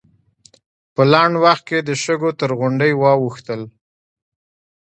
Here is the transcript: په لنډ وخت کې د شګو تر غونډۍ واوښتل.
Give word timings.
په 0.93 1.01
لنډ 1.11 1.33
وخت 1.43 1.63
کې 1.69 1.79
د 1.83 1.89
شګو 2.03 2.29
تر 2.39 2.49
غونډۍ 2.59 2.91
واوښتل. 2.95 3.61